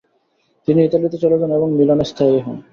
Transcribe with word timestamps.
তিনি 0.67 0.79
ইতালিতে 0.83 1.17
চলে 1.23 1.37
যান, 1.41 1.51
এবং 1.57 1.69
মিলানে 1.79 2.05
স্থায়ী 2.11 2.37
হন। 2.45 2.57